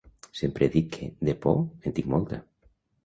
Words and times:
Sempre 0.39 0.65
he 0.67 0.69
dit 0.75 0.87
que, 0.95 1.09
de 1.29 1.37
por, 1.43 1.61
en 1.89 1.97
tinc 1.99 2.11
molta! 2.15 2.41